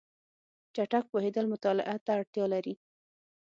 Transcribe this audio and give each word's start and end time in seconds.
چټک 0.75 1.03
پوهېدل 1.11 1.45
مطالعه 1.53 1.95
ته 2.05 2.11
اړتیا 2.17 2.45
لري. 2.53 2.73